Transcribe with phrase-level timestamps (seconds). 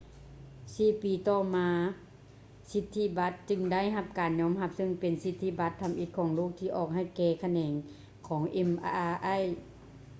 [0.75, 1.69] ສີ່ປີຕໍ່ມາ
[2.71, 7.73] ສິດທິບັດຈຶ່ງໄດ້ຮັບການຍອມຮັບ ເຊິ່ງເປັນສິດທິບັດທຳອິດຂອງໂລກທີ່ອອກໃຫ້ແກ່ຂະແໜງ
[8.27, 9.37] ຂອງ mri